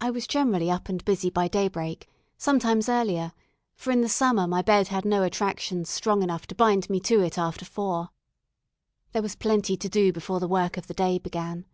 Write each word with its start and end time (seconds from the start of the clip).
I 0.00 0.10
was 0.10 0.26
generally 0.26 0.70
up 0.70 0.88
and 0.88 1.04
busy 1.04 1.28
by 1.28 1.48
daybreak, 1.48 2.08
sometimes 2.38 2.88
earlier, 2.88 3.32
for 3.74 3.90
in 3.90 4.00
the 4.00 4.08
summer 4.08 4.46
my 4.46 4.62
bed 4.62 4.88
had 4.88 5.04
no 5.04 5.22
attractions 5.22 5.90
strong 5.90 6.22
enough 6.22 6.46
to 6.46 6.54
bind 6.54 6.88
me 6.88 6.98
to 7.00 7.20
it 7.20 7.36
after 7.36 7.66
four. 7.66 8.08
There 9.12 9.20
was 9.20 9.36
plenty 9.36 9.76
to 9.76 9.88
do 9.90 10.14
before 10.14 10.40
the 10.40 10.48
work 10.48 10.78
of 10.78 10.86
the 10.86 10.94
day 10.94 11.18
began. 11.18 11.66